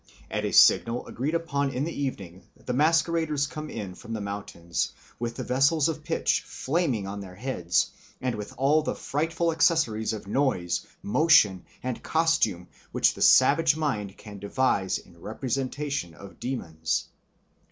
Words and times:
At 0.31 0.45
a 0.45 0.51
signal 0.51 1.05
agreed 1.05 1.35
upon 1.35 1.69
in 1.69 1.83
the 1.83 1.93
evening 1.93 2.41
the 2.65 2.73
masqueraders 2.73 3.45
come 3.45 3.69
in 3.69 3.93
from 3.93 4.13
the 4.13 4.19
mountains, 4.19 4.93
with 5.19 5.35
the 5.35 5.43
vessels 5.43 5.87
of 5.89 6.03
pitch 6.03 6.41
flaming 6.41 7.05
on 7.05 7.19
their 7.19 7.35
heads, 7.35 7.91
and 8.19 8.33
with 8.33 8.51
all 8.57 8.81
the 8.81 8.95
frightful 8.95 9.51
accessories 9.51 10.11
of 10.11 10.25
noise, 10.25 10.87
motion, 11.03 11.65
and 11.83 12.01
costume 12.01 12.67
which 12.91 13.13
the 13.13 13.21
savage 13.21 13.75
mind 13.77 14.17
can 14.17 14.39
devise 14.39 14.97
in 14.97 15.21
representation 15.21 16.15
of 16.15 16.39
demons. 16.39 17.07